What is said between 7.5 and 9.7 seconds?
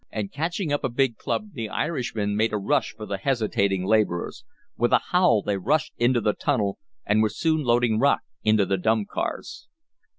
loading rock into the dump cars.